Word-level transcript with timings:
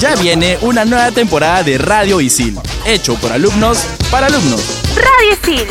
Ya 0.00 0.14
viene 0.14 0.56
una 0.62 0.84
nueva 0.84 1.10
temporada 1.10 1.64
de 1.64 1.76
Radio 1.76 2.20
Isil, 2.20 2.56
hecho 2.86 3.16
por 3.16 3.32
alumnos 3.32 3.84
para 4.12 4.28
alumnos. 4.28 4.62
Radio 4.94 5.32
Isil. 5.32 5.66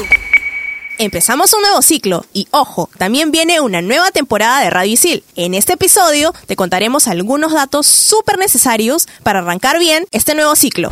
Empezamos 0.98 1.54
un 1.54 1.62
nuevo 1.62 1.82
ciclo 1.82 2.26
y 2.34 2.50
ojo, 2.52 2.90
también 2.98 3.32
viene 3.32 3.62
una 3.62 3.82
nueva 3.82 4.12
temporada 4.12 4.60
de 4.60 4.70
Radio 4.70 4.92
Isil. 4.92 5.24
En 5.38 5.54
este 5.54 5.74
episodio 5.74 6.34
te 6.46 6.58
contaremos 6.58 7.08
algunos 7.08 7.54
datos 7.54 7.88
súper 7.88 8.38
necesarios 8.38 9.08
para 9.24 9.40
arrancar 9.40 9.80
bien 9.80 10.06
este 10.12 10.36
nuevo 10.36 10.58
ciclo. 10.58 10.92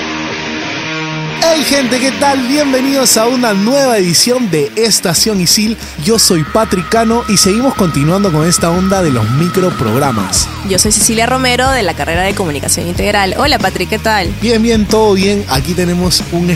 Hey 1.43 1.63
gente, 1.65 1.99
¿qué 1.99 2.11
tal? 2.11 2.47
Bienvenidos 2.47 3.17
a 3.17 3.25
una 3.27 3.53
nueva 3.53 3.97
edición 3.97 4.49
de 4.51 4.71
Estación 4.75 5.41
Isil. 5.41 5.75
Yo 6.03 6.19
soy 6.19 6.43
Patrick 6.43 6.87
Cano 6.89 7.23
y 7.27 7.37
seguimos 7.37 7.73
continuando 7.73 8.31
con 8.31 8.47
esta 8.47 8.69
onda 8.69 9.01
de 9.01 9.09
los 9.09 9.29
microprogramas. 9.31 10.47
Yo 10.69 10.77
soy 10.77 10.91
Cecilia 10.91 11.25
Romero 11.25 11.69
de 11.71 11.81
la 11.83 11.95
carrera 11.95 12.21
de 12.23 12.35
Comunicación 12.35 12.87
Integral. 12.87 13.35
Hola 13.37 13.57
Patrick, 13.57 13.89
¿qué 13.89 13.99
tal? 13.99 14.29
Bien, 14.41 14.61
bien, 14.61 14.85
todo 14.85 15.13
bien. 15.13 15.43
Aquí 15.49 15.73
tenemos 15.73 16.23
un, 16.31 16.55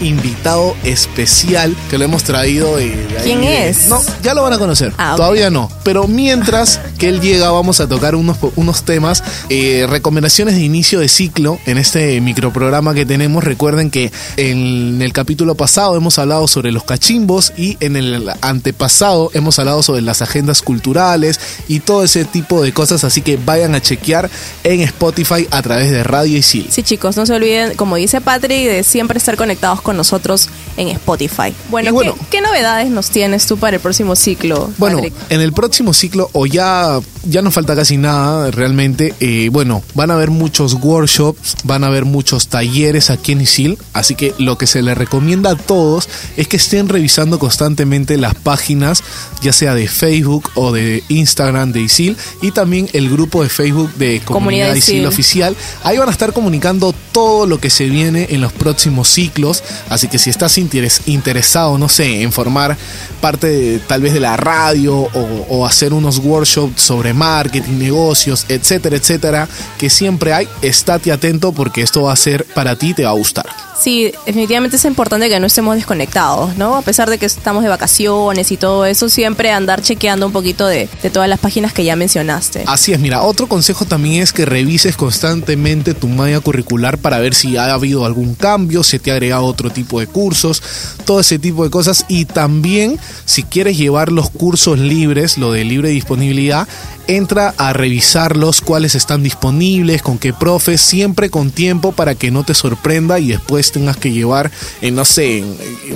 invitado 0.00 0.76
especial 0.84 1.74
que 1.88 1.96
lo 1.96 2.04
hemos 2.04 2.24
traído 2.24 2.76
de, 2.76 2.88
de 2.90 3.18
ahí 3.18 3.22
¿Quién 3.24 3.40
de- 3.42 3.68
es? 3.68 3.86
No, 3.86 4.00
ya 4.22 4.34
lo 4.34 4.42
van 4.42 4.52
a 4.52 4.58
conocer. 4.58 4.92
Ah. 4.98 5.14
Todavía 5.16 5.50
no. 5.50 5.70
Pero 5.84 6.08
mientras 6.08 6.80
que 6.98 7.08
él 7.08 7.20
llega, 7.20 7.50
vamos 7.50 7.80
a 7.80 7.88
tocar 7.88 8.14
unos, 8.16 8.36
unos 8.56 8.82
temas, 8.84 9.22
eh, 9.48 9.86
recomendaciones 9.88 10.56
de 10.56 10.62
inicio 10.62 10.98
de 11.00 11.08
ciclo 11.08 11.58
en 11.66 11.78
este 11.78 12.20
microprograma 12.20 12.92
que 12.92 13.06
tenemos. 13.06 13.44
Recuerden 13.44 13.90
que 13.90 13.99
en 14.36 15.02
el 15.02 15.12
capítulo 15.12 15.54
pasado 15.54 15.96
hemos 15.96 16.18
hablado 16.18 16.46
sobre 16.48 16.72
los 16.72 16.84
cachimbos 16.84 17.52
y 17.56 17.76
en 17.80 17.96
el 17.96 18.30
antepasado 18.40 19.30
hemos 19.34 19.58
hablado 19.58 19.82
sobre 19.82 20.02
las 20.02 20.22
agendas 20.22 20.62
culturales 20.62 21.40
y 21.68 21.80
todo 21.80 22.04
ese 22.04 22.24
tipo 22.24 22.62
de 22.62 22.72
cosas. 22.72 23.04
Así 23.04 23.20
que 23.22 23.36
vayan 23.36 23.74
a 23.74 23.80
chequear 23.82 24.30
en 24.64 24.80
Spotify 24.82 25.46
a 25.50 25.62
través 25.62 25.90
de 25.90 26.02
Radio 26.04 26.38
Isil. 26.38 26.68
Sí 26.70 26.82
chicos, 26.82 27.16
no 27.16 27.26
se 27.26 27.34
olviden, 27.34 27.74
como 27.76 27.96
dice 27.96 28.20
Patrick, 28.20 28.66
de 28.68 28.82
siempre 28.84 29.18
estar 29.18 29.36
conectados 29.36 29.80
con 29.82 29.96
nosotros 29.96 30.48
en 30.76 30.88
Spotify. 30.88 31.52
Bueno, 31.70 31.96
¿qué, 31.98 32.12
qué 32.30 32.40
novedades 32.40 32.90
nos 32.90 33.10
tienes 33.10 33.46
tú 33.46 33.56
para 33.58 33.76
el 33.76 33.82
próximo 33.82 34.16
ciclo, 34.16 34.70
Bueno, 34.78 34.96
Patrick? 34.98 35.14
en 35.30 35.40
el 35.40 35.52
próximo 35.52 35.92
ciclo, 35.92 36.30
o 36.32 36.46
ya, 36.46 37.00
ya 37.24 37.42
no 37.42 37.50
falta 37.50 37.74
casi 37.76 37.96
nada 37.96 38.50
realmente, 38.50 39.14
eh, 39.20 39.48
bueno, 39.52 39.82
van 39.94 40.10
a 40.10 40.14
haber 40.14 40.30
muchos 40.30 40.74
workshops, 40.74 41.56
van 41.64 41.84
a 41.84 41.88
haber 41.88 42.04
muchos 42.04 42.48
talleres 42.48 43.10
aquí 43.10 43.32
en 43.32 43.40
ISIL, 43.42 43.78
así 43.92 44.14
que 44.14 44.34
lo 44.38 44.56
que 44.58 44.66
se 44.66 44.82
les 44.82 44.96
recomienda 44.96 45.50
a 45.50 45.56
todos 45.56 46.08
es 46.36 46.48
que 46.48 46.56
estén 46.56 46.88
revisando 46.88 47.38
constantemente 47.38 48.16
las 48.16 48.34
páginas, 48.34 49.02
ya 49.42 49.52
sea 49.52 49.74
de 49.74 49.88
Facebook 49.88 50.50
o 50.54 50.72
de 50.72 51.02
Instagram 51.08 51.72
de 51.72 51.80
ISIL, 51.82 52.16
y 52.42 52.52
también 52.52 52.88
el 52.92 53.10
grupo 53.10 53.42
de 53.42 53.48
Facebook 53.48 53.92
de 53.94 54.20
Comunidad 54.24 54.40
Comunidad 54.40 54.74
ISIL 54.74 54.96
ISIL. 54.96 55.06
Oficial. 55.06 55.56
Ahí 55.84 55.98
van 55.98 56.08
a 56.08 56.12
estar 56.12 56.32
comunicando 56.32 56.94
todo 57.12 57.46
lo 57.46 57.58
que 57.58 57.70
se 57.70 57.86
viene 57.86 58.28
en 58.30 58.40
los 58.40 58.52
próximos 58.52 59.08
ciclos, 59.08 59.62
así 59.88 60.08
que 60.08 60.18
si 60.18 60.30
estás 60.30 60.58
interes- 60.58 61.02
interesado, 61.06 61.78
no 61.78 61.88
sé, 61.88 62.22
en 62.22 62.32
formar 62.32 62.76
parte 63.20 63.46
de, 63.46 63.78
tal 63.80 64.02
vez 64.02 64.12
de 64.14 64.20
la 64.20 64.36
radio 64.36 64.96
o, 64.96 65.46
o 65.48 65.66
hacer 65.66 65.92
unos 65.92 66.18
workshops 66.18 66.80
sobre 66.80 67.12
marketing, 67.12 67.78
negocios, 67.78 68.46
etcétera, 68.48 68.96
etcétera, 68.96 69.48
que 69.78 69.90
siempre 69.90 70.32
hay, 70.32 70.48
estate 70.62 71.12
atento 71.12 71.52
porque 71.52 71.82
esto 71.82 72.02
va 72.02 72.12
a 72.12 72.16
ser 72.16 72.44
para 72.54 72.76
ti, 72.76 72.94
te 72.94 73.04
va 73.04 73.10
a 73.10 73.14
gustar. 73.14 73.46
Sí, 73.80 74.12
definitivamente 74.26 74.76
es 74.76 74.84
importante 74.84 75.30
que 75.30 75.40
no 75.40 75.46
estemos 75.46 75.74
desconectados, 75.74 76.54
¿no? 76.58 76.76
A 76.76 76.82
pesar 76.82 77.08
de 77.08 77.16
que 77.16 77.24
estamos 77.24 77.62
de 77.62 77.70
vacaciones 77.70 78.52
y 78.52 78.58
todo 78.58 78.84
eso, 78.84 79.08
siempre 79.08 79.52
andar 79.52 79.80
chequeando 79.80 80.26
un 80.26 80.32
poquito 80.32 80.66
de, 80.66 80.86
de 81.02 81.08
todas 81.08 81.30
las 81.30 81.40
páginas 81.40 81.72
que 81.72 81.82
ya 81.82 81.96
mencionaste. 81.96 82.64
Así 82.66 82.92
es, 82.92 83.00
mira, 83.00 83.22
otro 83.22 83.46
consejo 83.46 83.86
también 83.86 84.22
es 84.22 84.34
que 84.34 84.44
revises 84.44 84.96
constantemente 84.98 85.94
tu 85.94 86.08
malla 86.08 86.40
curricular 86.40 86.98
para 86.98 87.09
ver 87.18 87.34
si 87.34 87.56
ha 87.56 87.72
habido 87.72 88.04
algún 88.04 88.34
cambio, 88.34 88.82
si 88.84 88.98
te 88.98 89.10
ha 89.10 89.14
agregado 89.14 89.44
otro 89.44 89.70
tipo 89.70 90.00
de 90.00 90.06
cursos, 90.06 90.62
todo 91.04 91.20
ese 91.20 91.38
tipo 91.38 91.64
de 91.64 91.70
cosas. 91.70 92.04
Y 92.08 92.24
también, 92.26 92.98
si 93.24 93.42
quieres 93.42 93.76
llevar 93.76 94.12
los 94.12 94.30
cursos 94.30 94.78
libres, 94.78 95.36
lo 95.38 95.52
de 95.52 95.64
libre 95.64 95.88
disponibilidad, 95.90 96.68
entra 97.06 97.54
a 97.58 97.72
revisarlos, 97.72 98.60
cuáles 98.60 98.94
están 98.94 99.24
disponibles, 99.24 100.00
con 100.00 100.16
qué 100.18 100.32
profes, 100.32 100.80
siempre 100.80 101.28
con 101.28 101.50
tiempo 101.50 101.90
para 101.90 102.14
que 102.14 102.30
no 102.30 102.44
te 102.44 102.54
sorprenda 102.54 103.18
y 103.18 103.28
después 103.28 103.72
tengas 103.72 103.96
que 103.96 104.12
llevar, 104.12 104.50
en, 104.80 104.94
no 104.94 105.04
sé, 105.04 105.42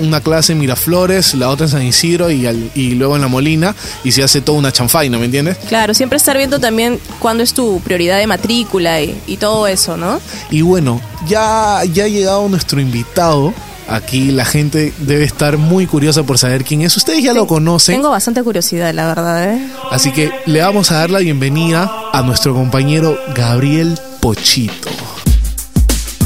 una 0.01 0.21
clase 0.21 0.53
en 0.55 0.59
Miraflores, 0.59 1.35
la 1.35 1.51
otra 1.51 1.67
en 1.67 1.73
San 1.73 1.83
Isidro 1.83 2.33
y, 2.33 2.47
al- 2.47 2.71
y 2.75 2.91
luego 2.97 3.15
en 3.15 3.23
La 3.23 3.29
Molina 3.29 3.77
y 4.03 4.11
se 4.11 4.25
hace 4.25 4.41
toda 4.41 4.59
una 4.59 4.73
chanfaina, 4.73 5.17
¿me 5.19 5.27
entiendes? 5.27 5.57
Claro, 5.69 5.95
siempre 5.95 6.17
estar 6.17 6.37
viendo 6.37 6.59
también 6.59 6.99
cuándo 7.21 7.45
es 7.45 7.55
tu 7.55 7.81
prioridad 7.81 8.19
de 8.19 8.27
matrícula 8.27 9.01
y, 9.01 9.17
y 9.29 9.37
todo 9.37 9.69
eso, 9.69 9.97
¿no? 9.97 10.21
Y 10.51 10.63
bueno, 10.63 10.94
ya, 11.27 11.83
ya 11.93 12.05
ha 12.05 12.09
llegado 12.09 12.49
nuestro 12.49 12.81
invitado. 12.81 13.53
Aquí 13.87 14.31
la 14.31 14.45
gente 14.45 14.95
debe 14.99 15.25
estar 15.25 15.59
muy 15.59 15.87
curiosa 15.87 16.23
por 16.23 16.39
saber 16.39 16.65
quién 16.65 16.83
es. 16.83 16.97
Ustedes 16.97 17.23
ya 17.23 17.35
lo 17.35 17.47
conocen. 17.47 17.97
Tengo 17.97 18.11
bastante 18.11 18.43
curiosidad, 18.43 18.95
la 18.95 19.07
verdad, 19.07 19.53
¿eh? 19.53 19.69
Así 19.91 20.11
que 20.11 20.31
le 20.47 20.63
vamos 20.63 20.91
a 20.91 20.97
dar 20.97 21.11
la 21.11 21.19
bienvenida 21.19 21.91
a 22.13 22.23
nuestro 22.23 22.55
compañero 22.55 23.19
Gabriel 23.35 23.99
Pochito. 24.21 24.89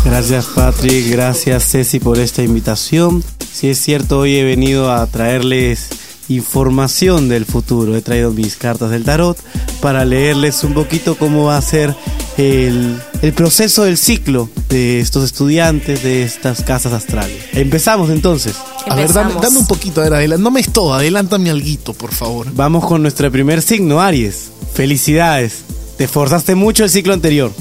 Gracias 0.05 0.47
Patrick, 0.55 1.11
gracias 1.11 1.71
Ceci 1.71 1.99
por 1.99 2.19
esta 2.19 2.43
invitación. 2.43 3.23
Si 3.53 3.69
es 3.69 3.79
cierto, 3.79 4.21
hoy 4.21 4.37
he 4.37 4.45
venido 4.45 4.93
a 4.93 5.07
traerles 5.07 5.89
información 6.29 7.29
del 7.29 7.45
futuro. 7.45 7.97
He 7.97 8.03
traído 8.03 8.31
mis 8.31 8.57
cartas 8.57 8.91
del 8.91 9.05
tarot 9.05 9.37
para 9.81 10.05
leerles 10.05 10.63
un 10.65 10.75
poquito 10.75 11.17
cómo 11.17 11.45
va 11.45 11.57
a 11.57 11.63
ser 11.63 11.95
el, 12.39 12.97
el 13.21 13.33
proceso 13.33 13.83
del 13.83 13.99
ciclo 13.99 14.49
de 14.69 15.01
estos 15.01 15.25
estudiantes 15.25 16.03
de 16.03 16.23
estas 16.23 16.63
casas 16.63 16.93
astrales. 16.93 17.37
Empezamos 17.53 18.11
entonces. 18.11 18.55
A 18.89 18.95
ver, 18.95 19.13
dame, 19.13 19.59
un 19.59 19.67
poquito, 19.67 20.01
a 20.01 20.05
ver, 20.05 20.15
adelante. 20.15 20.43
No 20.43 20.51
me 20.51 20.61
es 20.61 20.73
todo, 20.73 20.95
adelántame 20.95 21.51
alguito, 21.51 21.93
por 21.93 22.13
favor. 22.13 22.47
Vamos 22.55 22.87
con 22.87 23.03
nuestro 23.03 23.31
primer 23.31 23.61
signo, 23.61 24.01
Aries. 24.01 24.51
Felicidades. 24.73 25.65
Te 25.99 26.05
esforzaste 26.05 26.55
mucho 26.55 26.85
el 26.85 26.91
ciclo 26.91 27.13
anterior. 27.13 27.53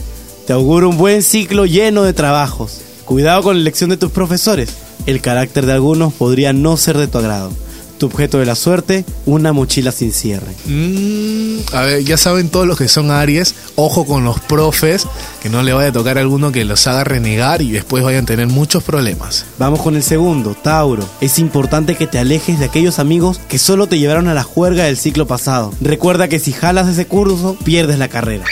Te 0.45 0.53
auguro 0.53 0.89
un 0.89 0.97
buen 0.97 1.23
ciclo 1.23 1.65
lleno 1.65 2.03
de 2.03 2.13
trabajos. 2.13 2.81
Cuidado 3.03 3.41
con 3.41 3.55
la 3.55 3.61
elección 3.61 3.89
de 3.89 3.97
tus 3.97 4.11
profesores. 4.11 4.69
El 5.07 5.21
carácter 5.21 5.65
de 5.65 5.73
algunos 5.73 6.13
podría 6.13 6.53
no 6.53 6.77
ser 6.77 6.97
de 6.97 7.07
tu 7.07 7.17
agrado. 7.17 7.51
Tu 7.97 8.05
objeto 8.05 8.37
de 8.37 8.45
la 8.45 8.55
suerte, 8.55 9.05
una 9.25 9.53
mochila 9.53 9.91
sin 9.91 10.11
cierre. 10.11 10.53
Mm, 10.65 11.57
a 11.73 11.81
ver, 11.81 12.03
ya 12.03 12.17
saben 12.17 12.49
todos 12.49 12.67
los 12.67 12.77
que 12.77 12.87
son 12.87 13.09
Aries, 13.09 13.55
ojo 13.75 14.05
con 14.05 14.23
los 14.23 14.39
profes, 14.39 15.07
que 15.41 15.49
no 15.49 15.63
le 15.63 15.73
vaya 15.73 15.89
a 15.89 15.91
tocar 15.91 16.17
a 16.17 16.21
alguno 16.21 16.51
que 16.51 16.63
los 16.63 16.85
haga 16.85 17.03
renegar 17.03 17.61
y 17.61 17.71
después 17.71 18.03
vayan 18.03 18.23
a 18.23 18.27
tener 18.27 18.47
muchos 18.47 18.83
problemas. 18.83 19.45
Vamos 19.57 19.81
con 19.81 19.95
el 19.95 20.03
segundo, 20.03 20.53
Tauro. 20.53 21.07
Es 21.21 21.39
importante 21.39 21.95
que 21.95 22.05
te 22.05 22.19
alejes 22.19 22.59
de 22.59 22.65
aquellos 22.65 22.99
amigos 22.99 23.41
que 23.47 23.57
solo 23.57 23.87
te 23.87 23.97
llevaron 23.97 24.27
a 24.27 24.33
la 24.33 24.43
juerga 24.43 24.83
del 24.83 24.97
ciclo 24.97 25.25
pasado. 25.25 25.73
Recuerda 25.81 26.27
que 26.27 26.39
si 26.39 26.53
jalas 26.53 26.87
ese 26.87 27.07
curso, 27.07 27.57
pierdes 27.63 27.97
la 27.97 28.09
carrera. 28.09 28.45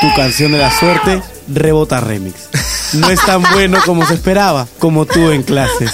Tu 0.00 0.06
canción 0.16 0.52
de 0.52 0.58
la 0.58 0.70
suerte, 0.70 1.22
Rebota 1.48 2.00
Remix. 2.00 2.48
No 2.94 3.10
es 3.10 3.20
tan 3.20 3.42
bueno 3.52 3.78
como 3.84 4.06
se 4.06 4.14
esperaba, 4.14 4.66
como 4.78 5.04
tú 5.04 5.30
en 5.30 5.42
clases. 5.42 5.90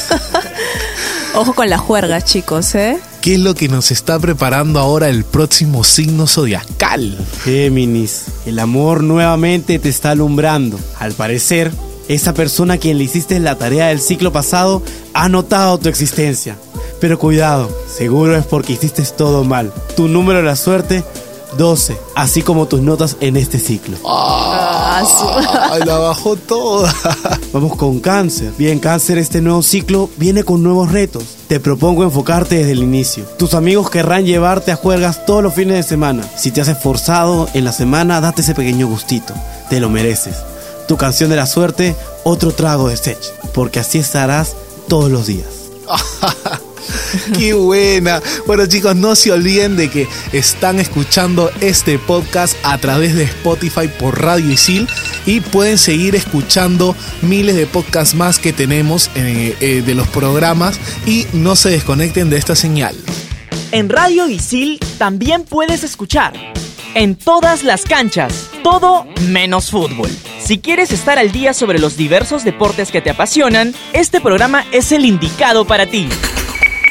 Ojo 1.37 1.53
con 1.53 1.69
la 1.69 1.79
juerga, 1.79 2.23
chicos, 2.23 2.77
¿eh? 2.77 2.97
¿Qué 3.21 3.35
es 3.35 3.41
lo 3.41 3.57
que 3.57 3.69
nos 3.69 3.91
está 3.91 4.21
preparando 4.21 4.79
ahora 4.79 5.09
el 5.09 5.25
próximo 5.25 5.83
signo 5.83 6.29
zodiacal? 6.29 7.19
Géminis, 7.43 8.27
el 8.47 8.61
amor 8.61 9.03
nuevamente 9.03 9.81
te 9.81 9.89
está 9.89 10.13
alumbrando. 10.13 10.79
Al 11.01 11.13
parecer, 11.13 11.73
esa 12.07 12.35
persona 12.35 12.75
a 12.75 12.79
quien 12.79 12.99
le 12.99 13.05
hiciste 13.05 13.41
la 13.41 13.59
tarea 13.59 13.89
del 13.89 14.01
ciclo 14.01 14.33
pasado 14.33 14.81
ha 15.13 15.29
notado 15.29 15.79
tu 15.79 15.89
existencia. 15.89 16.57
Pero 17.01 17.19
cuidado, 17.19 17.69
seguro 17.89 18.37
es 18.37 18.47
porque 18.47 18.75
hiciste 18.75 19.03
todo 19.17 19.43
mal. 19.43 19.73
Tu 19.97 20.07
número 20.07 20.39
de 20.39 20.45
la 20.45 20.55
suerte, 20.55 21.03
12, 21.57 21.97
así 22.15 22.43
como 22.43 22.67
tus 22.67 22.81
notas 22.81 23.17
en 23.21 23.37
este 23.37 23.59
ciclo. 23.59 23.97
Ay, 24.07 25.83
la 25.85 25.99
bajó 25.99 26.37
toda. 26.37 26.95
Vamos 27.53 27.77
con 27.77 28.01
cáncer. 28.01 28.53
Bien, 28.59 28.79
cáncer, 28.79 29.19
este 29.19 29.41
nuevo 29.41 29.63
ciclo 29.63 30.09
viene 30.17 30.45
con 30.45 30.63
nuevos 30.63 30.93
retos. 30.93 31.25
Te 31.49 31.61
propongo 31.61 32.05
enfocarte 32.05 32.57
desde 32.57 32.73
el 32.73 32.83
inicio. 32.83 33.25
Tus 33.39 33.55
amigos 33.55 33.91
querrán 33.91 34.25
llevarte 34.25 34.73
a 34.73 34.77
juergas 34.77 35.27
todos 35.27 35.43
los 35.43 35.55
fines 35.55 35.77
de 35.77 35.83
semana. 35.83 36.25
Si 36.37 36.51
te 36.51 36.61
has 36.61 36.69
esforzado 36.69 37.49
en 37.55 37.65
la 37.65 37.73
semana, 37.73 38.21
date 38.21 38.43
ese 38.43 38.55
pequeño 38.55 38.87
gustito. 38.87 39.35
Te 39.71 39.81
lo 39.81 39.91
mereces. 39.91 40.37
Tu 40.89 40.97
canción 40.97 41.31
de 41.31 41.37
la 41.37 41.47
suerte, 41.47 41.97
otro 42.25 42.53
trago 42.53 42.89
de 42.89 42.97
Sech. 42.97 43.19
Porque 43.53 43.81
así 43.81 43.99
estarás 43.99 44.55
todos 44.89 45.11
los 45.11 45.27
días. 45.27 45.49
Qué 47.39 47.55
buena. 47.55 48.21
Bueno 48.47 48.67
chicos, 48.67 48.97
no 48.97 49.15
se 49.15 49.33
olviden 49.33 49.77
de 49.77 49.91
que 49.91 50.09
están 50.33 50.81
escuchando 50.81 51.51
este 51.61 51.99
podcast 51.99 52.57
a 52.63 52.79
través 52.79 53.15
de 53.15 53.25
Spotify 53.25 53.89
por 53.99 54.21
Radio 54.21 54.51
Isil 54.51 54.89
y 55.27 55.41
pueden 55.41 55.79
seguir 55.79 56.15
escuchando 56.15 56.97
miles 57.23 57.57
de 57.57 57.67
podcasts 57.67 58.15
más 58.15 58.39
que 58.39 58.53
tenemos 58.53 59.11
eh, 59.15 59.57
eh, 59.61 59.83
de 59.85 59.95
los 59.95 60.09
programas 60.09 60.79
y 61.07 61.27
no 61.33 61.57
se 61.57 61.71
desconecten 61.71 62.31
de 62.31 62.37
esta 62.37 62.57
señal. 62.57 62.95
En 63.73 63.89
Radio 63.89 64.29
Isil 64.29 64.79
también 64.99 65.45
puedes 65.45 65.83
escuchar 65.85 66.33
en 66.95 67.17
todas 67.17 67.65
las 67.65 67.85
canchas, 67.85 68.49
todo 68.63 69.07
menos 69.29 69.71
fútbol. 69.71 70.11
Si 70.41 70.59
quieres 70.59 70.93
estar 70.93 71.19
al 71.19 71.33
día 71.33 71.53
sobre 71.55 71.79
los 71.79 71.97
diversos 71.97 72.45
deportes 72.45 72.91
que 72.91 73.01
te 73.01 73.11
apasionan, 73.11 73.75
este 73.93 74.21
programa 74.21 74.65
es 74.73 74.93
el 74.93 75.05
indicado 75.05 75.67
para 75.67 75.87
ti. 75.87 76.09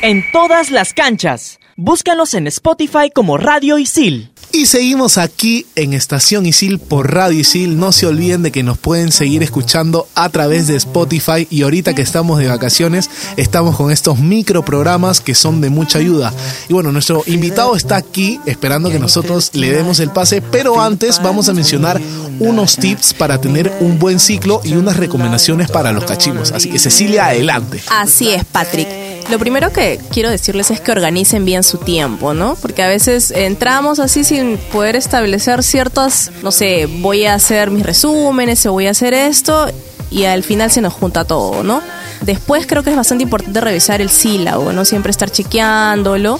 En 0.03 0.21
todas 0.33 0.69
las 0.69 0.93
canchas, 0.93 1.61
búscanos 1.77 2.33
en 2.33 2.45
Spotify 2.47 3.09
como 3.15 3.37
Radio 3.37 3.77
Isil. 3.77 4.33
Y 4.51 4.65
seguimos 4.65 5.17
aquí 5.17 5.65
en 5.77 5.93
Estación 5.93 6.45
Isil 6.45 6.77
por 6.77 7.13
Radio 7.13 7.39
Isil. 7.39 7.79
No 7.79 7.93
se 7.93 8.05
olviden 8.05 8.43
de 8.43 8.51
que 8.51 8.63
nos 8.63 8.77
pueden 8.77 9.13
seguir 9.13 9.43
escuchando 9.43 10.05
a 10.13 10.27
través 10.27 10.67
de 10.67 10.75
Spotify. 10.75 11.47
Y 11.49 11.61
ahorita 11.61 11.95
que 11.95 12.01
estamos 12.01 12.39
de 12.39 12.49
vacaciones, 12.49 13.09
estamos 13.37 13.77
con 13.77 13.91
estos 13.91 14.19
microprogramas 14.19 15.21
que 15.21 15.35
son 15.35 15.61
de 15.61 15.69
mucha 15.69 15.99
ayuda. 15.99 16.33
Y 16.67 16.73
bueno, 16.73 16.91
nuestro 16.91 17.23
invitado 17.25 17.73
está 17.77 17.95
aquí 17.95 18.41
esperando 18.45 18.89
que 18.89 18.99
nosotros 18.99 19.51
le 19.53 19.71
demos 19.71 20.01
el 20.01 20.09
pase. 20.09 20.41
Pero 20.41 20.81
antes 20.81 21.21
vamos 21.23 21.47
a 21.47 21.53
mencionar 21.53 22.01
unos 22.39 22.75
tips 22.75 23.13
para 23.13 23.39
tener 23.39 23.71
un 23.79 23.99
buen 23.99 24.19
ciclo 24.19 24.59
y 24.65 24.73
unas 24.73 24.97
recomendaciones 24.97 25.71
para 25.71 25.93
los 25.93 26.03
cachimbos. 26.03 26.51
Así 26.51 26.69
que 26.69 26.77
Cecilia, 26.77 27.27
adelante. 27.27 27.81
Así 27.89 28.33
es, 28.33 28.43
Patrick. 28.43 29.02
Lo 29.29 29.39
primero 29.39 29.71
que 29.71 29.99
quiero 30.11 30.29
decirles 30.29 30.69
es 30.69 30.81
que 30.81 30.91
organicen 30.91 31.45
bien 31.45 31.63
su 31.63 31.77
tiempo, 31.77 32.33
¿no? 32.33 32.55
Porque 32.61 32.83
a 32.83 32.87
veces 32.87 33.31
entramos 33.31 33.99
así 33.99 34.23
sin 34.23 34.57
poder 34.71 34.95
establecer 34.95 35.63
ciertas, 35.63 36.31
no 36.43 36.51
sé, 36.51 36.87
voy 36.99 37.25
a 37.25 37.35
hacer 37.35 37.71
mis 37.71 37.85
resúmenes 37.85 38.65
o 38.65 38.73
voy 38.73 38.87
a 38.87 38.91
hacer 38.91 39.13
esto 39.13 39.67
y 40.11 40.25
al 40.25 40.43
final 40.43 40.69
se 40.71 40.81
nos 40.81 40.93
junta 40.93 41.25
todo, 41.25 41.63
¿no? 41.63 41.81
Después 42.21 42.67
creo 42.67 42.83
que 42.83 42.91
es 42.91 42.95
bastante 42.95 43.23
importante 43.23 43.59
revisar 43.59 44.01
el 44.01 44.09
sílabo, 44.09 44.71
¿no? 44.71 44.85
Siempre 44.85 45.09
estar 45.09 45.31
chequeándolo, 45.31 46.39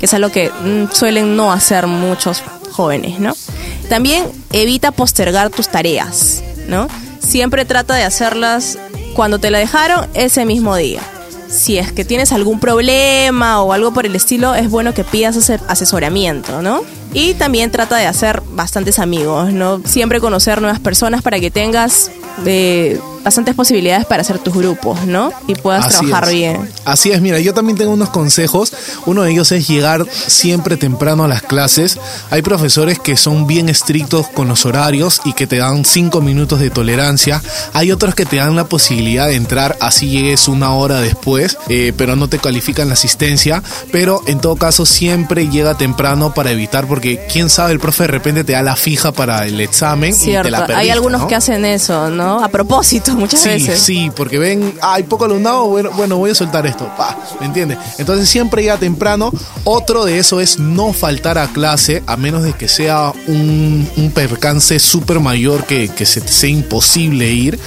que 0.00 0.06
es 0.06 0.14
algo 0.14 0.30
que 0.30 0.50
mm, 0.50 0.92
suelen 0.92 1.36
no 1.36 1.52
hacer 1.52 1.86
muchos 1.86 2.42
jóvenes, 2.72 3.20
¿no? 3.20 3.34
También 3.88 4.24
evita 4.52 4.90
postergar 4.90 5.50
tus 5.50 5.68
tareas, 5.68 6.42
¿no? 6.66 6.88
Siempre 7.20 7.64
trata 7.64 7.94
de 7.94 8.04
hacerlas 8.04 8.78
cuando 9.14 9.38
te 9.38 9.50
la 9.50 9.58
dejaron 9.58 10.08
ese 10.14 10.44
mismo 10.44 10.74
día 10.76 11.02
si 11.52 11.78
es 11.78 11.92
que 11.92 12.04
tienes 12.04 12.32
algún 12.32 12.58
problema 12.60 13.62
o 13.62 13.72
algo 13.72 13.92
por 13.92 14.06
el 14.06 14.16
estilo, 14.16 14.54
es 14.54 14.70
bueno 14.70 14.94
que 14.94 15.04
pidas 15.04 15.36
ase- 15.36 15.60
asesoramiento, 15.68 16.62
¿no? 16.62 16.80
Y 17.12 17.34
también 17.34 17.70
trata 17.70 17.96
de 17.98 18.06
hacer 18.06 18.42
bastantes 18.52 18.98
amigos, 18.98 19.52
¿no? 19.52 19.80
Siempre 19.84 20.18
conocer 20.20 20.60
nuevas 20.62 20.80
personas 20.80 21.20
para 21.22 21.38
que 21.40 21.50
tengas 21.50 22.10
eh, 22.46 22.98
bastantes 23.22 23.54
posibilidades 23.54 24.06
para 24.06 24.22
hacer 24.22 24.38
tus 24.38 24.54
grupos, 24.54 25.04
¿no? 25.06 25.32
Y 25.46 25.54
puedas 25.54 25.86
Así 25.86 25.98
trabajar 26.06 26.24
es. 26.24 26.30
bien. 26.30 26.70
Así 26.84 27.10
es, 27.10 27.20
mira, 27.20 27.38
yo 27.38 27.54
también 27.54 27.78
tengo 27.78 27.92
unos 27.92 28.10
consejos. 28.10 28.72
Uno 29.06 29.22
de 29.22 29.30
ellos 29.32 29.52
es 29.52 29.68
llegar 29.68 30.06
siempre 30.10 30.76
temprano 30.76 31.24
a 31.24 31.28
las 31.28 31.42
clases. 31.42 31.98
Hay 32.30 32.42
profesores 32.42 32.98
que 32.98 33.16
son 33.16 33.46
bien 33.46 33.68
estrictos 33.68 34.26
con 34.28 34.48
los 34.48 34.66
horarios 34.66 35.20
y 35.24 35.32
que 35.32 35.46
te 35.46 35.56
dan 35.58 35.84
cinco 35.84 36.20
minutos 36.20 36.60
de 36.60 36.70
tolerancia. 36.70 37.42
Hay 37.72 37.92
otros 37.92 38.14
que 38.14 38.24
te 38.26 38.36
dan 38.36 38.56
la 38.56 38.64
posibilidad 38.64 39.28
de 39.28 39.36
entrar 39.36 39.76
así 39.80 40.08
llegues 40.10 40.48
una 40.48 40.72
hora 40.74 41.00
después, 41.00 41.56
eh, 41.68 41.92
pero 41.96 42.16
no 42.16 42.28
te 42.28 42.38
califican 42.38 42.88
la 42.88 42.94
asistencia. 42.94 43.62
Pero 43.90 44.20
en 44.26 44.40
todo 44.40 44.56
caso 44.56 44.86
siempre 44.86 45.48
llega 45.48 45.76
temprano 45.76 46.34
para 46.34 46.50
evitar, 46.50 46.86
porque 46.86 47.26
quién 47.32 47.50
sabe, 47.50 47.72
el 47.72 47.80
profe 47.80 48.04
de 48.04 48.08
repente 48.08 48.44
te 48.44 48.52
da 48.52 48.62
la 48.62 48.76
fija 48.76 49.12
para 49.12 49.46
el 49.46 49.60
examen 49.60 50.10
y 50.10 50.18
te 50.18 50.24
Cierto, 50.24 50.50
la 50.50 50.58
hay 50.58 50.66
perdiste, 50.66 50.92
algunos 50.92 51.20
¿no? 51.22 51.28
que 51.28 51.34
hacen 51.34 51.64
eso, 51.64 52.10
¿no? 52.10 52.42
A 52.42 52.48
propósito, 52.48 53.11
muchas 53.14 53.40
Sí, 53.40 53.48
veces. 53.48 53.80
sí, 53.80 54.10
porque 54.14 54.38
ven, 54.38 54.74
hay 54.82 55.02
poco 55.04 55.24
alumnado, 55.24 55.66
bueno, 55.68 55.90
bueno, 55.92 56.16
voy 56.18 56.30
a 56.30 56.34
soltar 56.34 56.66
esto, 56.66 56.90
pa, 56.96 57.16
¿me 57.40 57.46
entiendes? 57.46 57.78
Entonces 57.98 58.28
siempre 58.28 58.62
llega 58.62 58.76
temprano. 58.76 59.30
Otro 59.64 60.04
de 60.04 60.18
eso 60.18 60.40
es 60.40 60.58
no 60.58 60.92
faltar 60.92 61.38
a 61.38 61.48
clase, 61.48 62.02
a 62.06 62.16
menos 62.16 62.42
de 62.42 62.52
que 62.52 62.68
sea 62.68 63.12
un, 63.26 63.88
un 63.96 64.10
percance 64.12 64.78
súper 64.78 65.20
mayor 65.20 65.64
que, 65.64 65.88
que 65.88 66.06
se 66.06 66.20
sea 66.26 66.50
imposible 66.50 67.30
ir. 67.32 67.58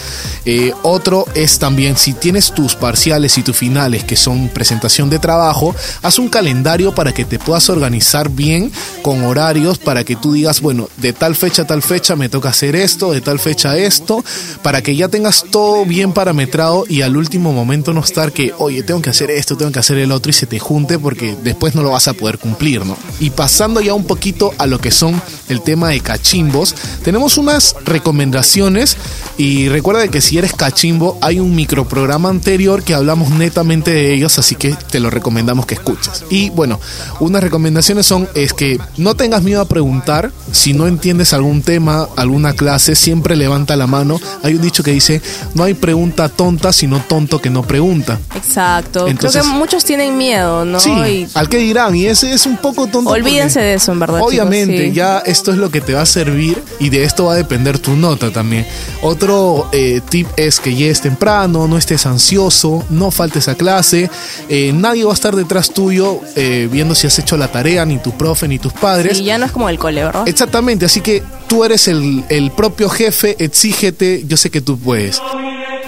Eh, 0.46 0.74
otro 0.84 1.26
es 1.34 1.58
también, 1.60 1.98
si 1.98 2.14
tienes 2.14 2.52
tus 2.54 2.76
parciales 2.76 3.38
y 3.38 3.44
tus 3.44 3.56
finales, 3.58 4.04
que 4.04 4.16
son 4.16 4.48
presentación 4.50 5.10
de 5.10 5.20
trabajo, 5.20 5.76
haz 6.04 6.20
un 6.20 6.30
calendario 6.30 6.94
para 6.94 7.14
que 7.14 7.26
te 7.26 7.40
puedas 7.40 7.70
organizar 7.70 8.30
bien 8.30 8.72
con 9.02 9.24
horarios, 9.24 9.78
para 9.80 10.04
que 10.04 10.16
tú 10.16 10.34
digas, 10.34 10.62
bueno, 10.62 10.88
de 10.98 11.14
tal 11.14 11.36
fecha 11.36 11.64
a 11.64 11.68
tal 11.68 11.82
fecha 11.82 12.16
me 12.16 12.30
toca 12.30 12.50
hacer 12.50 12.76
esto, 12.76 13.12
de 13.12 13.22
tal 13.22 13.40
fecha 13.40 13.78
esto, 13.78 14.24
para 14.62 14.82
que 14.82 14.96
ya 14.96 15.08
tengas 15.08 15.35
todo 15.44 15.86
bien 15.86 16.14
parametrado 16.14 16.86
y 16.88 17.02
al 17.02 17.18
último 17.18 17.52
momento 17.52 17.94
no 17.94 18.02
estar 18.02 18.32
que, 18.32 18.54
oye, 18.58 18.84
tengo 18.84 19.02
que 19.02 19.10
hacer 19.10 19.32
esto, 19.32 19.58
tengo 19.58 19.72
que 19.72 19.80
hacer 19.80 19.98
el 19.98 20.12
otro 20.12 20.30
y 20.30 20.34
se 20.34 20.46
te 20.46 20.60
junte 20.60 21.00
porque 21.00 21.36
después 21.44 21.76
no 21.76 21.84
lo 21.84 21.92
vas 21.92 22.08
a 22.08 22.14
poder 22.14 22.38
cumplir, 22.38 22.86
¿no? 22.86 22.98
Y 23.20 23.32
pasando 23.32 23.82
ya 23.82 23.94
un 23.94 24.06
poquito 24.06 24.54
a 24.58 24.66
lo 24.66 24.80
que 24.80 24.92
son 24.92 25.22
el 25.50 25.62
tema 25.62 25.90
de 25.90 26.00
cachimbos, 26.00 26.76
tenemos 27.04 27.38
unas 27.38 27.76
recomendaciones 27.86 28.98
y 29.38 29.68
recuerda 29.70 30.08
que 30.08 30.22
si 30.22 30.38
eres 30.38 30.54
cachimbo 30.54 31.18
hay 31.22 31.40
un 31.40 31.56
microprograma 31.56 32.30
anterior 32.30 32.84
que 32.84 32.94
hablamos 32.94 33.30
netamente 33.30 33.92
de 33.92 34.14
ellos, 34.14 34.40
así 34.40 34.56
que 34.56 34.76
te 34.92 35.00
lo 35.00 35.10
recomendamos 35.10 35.66
que 35.66 35.76
escuches. 35.76 36.24
Y 36.30 36.50
bueno, 36.50 36.80
unas 37.20 37.44
recomendaciones 37.44 38.06
son 38.06 38.30
es 38.34 38.54
que 38.54 38.80
no 38.98 39.16
tengas 39.16 39.44
miedo 39.44 39.62
a 39.62 39.68
preguntar, 39.68 40.32
si 40.52 40.74
no 40.74 40.88
entiendes 40.88 41.34
algún 41.34 41.62
tema, 41.62 42.08
alguna 42.16 42.54
clase, 42.54 42.96
siempre 42.96 43.36
levanta 43.36 43.76
la 43.76 43.88
mano. 43.88 44.20
Hay 44.44 44.56
un 44.56 44.62
dicho 44.62 44.84
que 44.84 44.92
dice, 44.92 45.22
no 45.54 45.64
hay 45.64 45.74
pregunta 45.74 46.30
tonta, 46.30 46.72
sino 46.74 47.00
tonto 47.00 47.40
que 47.42 47.50
no 47.50 47.64
pregunta. 47.64 48.20
Exacto. 48.36 49.08
Entonces- 49.08 49.42
Creo 49.42 49.54
que 49.54 49.60
muchos 49.60 49.86
tienen 49.86 50.18
miedo, 50.18 50.66
¿no? 50.66 50.80
Sí, 50.80 50.90
Y 50.92 51.28
al 51.34 51.50
que 51.50 51.58
dirán, 51.58 51.96
y 51.96 52.06
ese 52.06 52.34
es 52.34 52.46
un 52.46 52.58
poco 52.58 52.88
tonto. 52.88 53.10
olvídense 53.12 53.60
de 53.60 53.76
eso, 53.76 53.92
en 53.92 54.00
verdad. 54.00 54.18
chicos, 54.18 54.30
Obviamente, 54.32 54.90
sí. 54.90 54.94
ya 54.94 55.20
esto 55.20 55.52
es 55.52 55.58
lo 55.58 55.70
que 55.70 55.82
te 55.82 55.94
va 55.94 56.02
a 56.02 56.06
servir 56.06 56.62
y 56.80 56.90
de 56.90 57.04
esto 57.04 57.26
va 57.26 57.34
a 57.34 57.36
depender 57.36 57.80
tu 57.80 57.96
nota 57.96 58.32
también. 58.32 58.66
Otro 59.02 59.70
eh, 59.72 60.02
tip 60.10 60.28
es 60.38 60.60
que 60.60 60.74
llegues 60.76 61.02
temprano, 61.02 61.68
no 61.68 61.78
estés 61.78 62.06
ansioso, 62.06 62.84
no 62.90 63.12
faltes 63.12 63.48
a 63.48 63.56
clase, 63.56 64.10
eh, 64.50 64.72
nadie 64.74 65.04
va 65.06 65.12
a 65.12 65.14
estar 65.14 65.36
detrás 65.36 65.72
tuyo 65.72 66.20
eh, 66.36 66.68
viendo 66.72 66.96
si 66.96 67.08
has 67.08 67.18
hecho 67.20 67.38
la 67.38 67.48
tarea, 67.52 67.86
ni 67.86 67.98
tu 67.98 68.12
profe, 68.12 68.48
ni 68.48 68.60
tus 68.60 68.74
padres. 68.74 69.20
Y 69.20 69.24
ya 69.26 69.38
no 69.38 69.46
es 69.46 69.52
como 69.52 69.70
el 69.70 69.78
cole, 69.78 70.04
¿verdad? 70.04 70.28
Exactamente, 70.28 70.86
así 70.86 71.02
que 71.02 71.24
tú 71.48 71.64
eres 71.64 71.88
el, 71.88 72.24
el 72.30 72.52
propio 72.52 72.90
jefe, 72.90 73.36
exígete, 73.40 74.24
yo 74.28 74.38
sé 74.38 74.50
que 74.50 74.62
tú 74.62 74.78
puedes. 74.78 75.22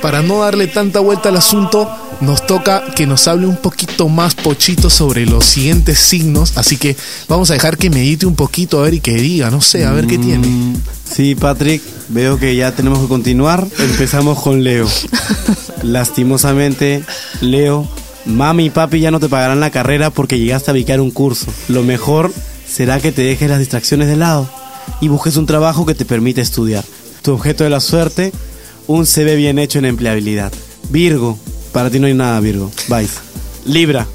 Para 0.01 0.21
no 0.21 0.41
darle 0.41 0.67
tanta 0.67 0.99
vuelta 0.99 1.29
al 1.29 1.37
asunto, 1.37 1.89
nos 2.21 2.45
toca 2.45 2.83
que 2.95 3.07
nos 3.07 3.27
hable 3.27 3.47
un 3.47 3.57
poquito 3.57 4.09
más 4.09 4.35
Pochito 4.35 4.89
sobre 4.89 5.25
los 5.25 5.45
siguientes 5.45 5.99
signos, 5.99 6.57
así 6.57 6.77
que 6.77 6.95
vamos 7.27 7.49
a 7.49 7.53
dejar 7.53 7.77
que 7.77 7.89
medite 7.89 8.25
un 8.25 8.35
poquito 8.35 8.79
a 8.79 8.83
ver 8.83 8.95
y 8.95 8.99
que 8.99 9.13
diga, 9.15 9.49
no 9.49 9.61
sé, 9.61 9.85
a 9.85 9.91
ver 9.91 10.07
qué 10.07 10.17
tiene. 10.17 10.47
Mm, 10.47 10.75
Sí, 11.03 11.35
Patrick, 11.35 11.81
veo 12.09 12.37
que 12.37 12.55
ya 12.55 12.73
tenemos 12.73 12.99
que 12.99 13.07
continuar. 13.07 13.65
Empezamos 13.79 14.39
con 14.39 14.63
Leo. 14.63 14.87
Lastimosamente, 15.81 17.03
Leo, 17.41 17.87
mami 18.25 18.65
y 18.65 18.69
papi 18.69 18.99
ya 18.99 19.09
no 19.09 19.19
te 19.19 19.29
pagarán 19.29 19.59
la 19.59 19.71
carrera 19.71 20.09
porque 20.09 20.37
llegaste 20.37 20.69
a 20.69 20.73
ubicar 20.73 20.99
un 21.01 21.11
curso. 21.11 21.47
Lo 21.69 21.83
mejor 21.83 22.31
será 22.67 22.99
que 22.99 23.11
te 23.11 23.21
dejes 23.23 23.49
las 23.49 23.59
distracciones 23.59 24.07
de 24.09 24.17
lado 24.17 24.49
y 25.01 25.07
busques 25.07 25.37
un 25.37 25.45
trabajo 25.45 25.85
que 25.85 25.95
te 25.95 26.05
permita 26.05 26.41
estudiar. 26.41 26.83
Tu 27.21 27.33
objeto 27.33 27.63
de 27.63 27.69
la 27.69 27.79
suerte, 27.79 28.31
un 28.87 29.05
CV 29.05 29.35
bien 29.35 29.59
hecho 29.59 29.79
en 29.79 29.85
empleabilidad. 29.85 30.51
Virgo, 30.89 31.37
para 31.71 31.89
ti 31.89 31.99
no 31.99 32.07
hay 32.07 32.13
nada, 32.13 32.39
Virgo. 32.39 32.71
Vais. 32.87 33.11
Libra, 33.65 34.07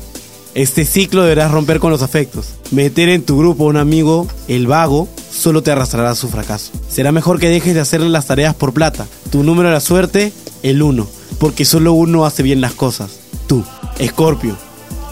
este 0.55 0.85
ciclo 0.85 1.23
deberás 1.23 1.51
romper 1.51 1.79
con 1.79 1.91
los 1.91 2.03
afectos. 2.03 2.49
Meter 2.71 3.09
en 3.09 3.23
tu 3.23 3.39
grupo 3.39 3.65
a 3.65 3.69
un 3.69 3.77
amigo, 3.77 4.27
el 4.49 4.67
vago, 4.67 5.09
solo 5.31 5.63
te 5.63 5.71
arrastrará 5.71 6.11
a 6.11 6.15
su 6.15 6.29
fracaso. 6.29 6.73
Será 6.89 7.13
mejor 7.13 7.39
que 7.39 7.49
dejes 7.49 7.75
de 7.75 7.81
hacerle 7.81 8.09
las 8.09 8.27
tareas 8.27 8.55
por 8.55 8.73
plata. 8.73 9.07
Tu 9.31 9.43
número 9.43 9.69
de 9.69 9.75
la 9.75 9.81
suerte, 9.81 10.33
el 10.63 10.83
1, 10.83 11.07
porque 11.39 11.65
solo 11.65 11.93
uno 11.93 12.27
hace 12.27 12.43
bien 12.43 12.61
las 12.61 12.73
cosas. 12.73 13.13
Tú, 13.47 13.65
Escorpio. 13.99 14.57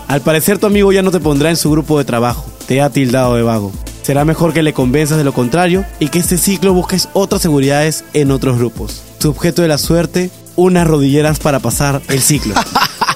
Al 0.09 0.21
parecer 0.23 0.59
tu 0.59 0.67
amigo 0.67 0.93
ya 0.93 1.03
no 1.03 1.11
te 1.11 1.21
pondrá 1.21 1.51
en 1.51 1.57
su 1.57 1.71
grupo 1.71 1.99
de 1.99 2.05
trabajo. 2.05 2.45
Te 2.67 2.83
ha 2.83 2.91
tildado 2.91 3.37
de 3.37 3.43
vago. 3.43 3.73
Será 4.03 4.25
mejor 4.25 4.53
que 4.53 4.63
le 4.63 4.73
convenzas 4.73 5.19
de 5.19 5.25
lo 5.25 5.33
contrario 5.33 5.85
y 5.99 6.09
que 6.09 6.19
este 6.19 6.39
ciclo 6.39 6.73
busques 6.73 7.09
otras 7.13 7.43
seguridades 7.43 8.05
en 8.13 8.31
otros 8.31 8.59
grupos. 8.59 9.03
Tu 9.19 9.31
objeto 9.31 9.63
de 9.63 9.69
la 9.69 9.79
suerte, 9.79 10.31
unas 10.57 10.87
rodilleras 10.87 11.39
para 11.39 11.59
pasar 11.61 12.01
el 12.09 12.21
ciclo. 12.23 12.55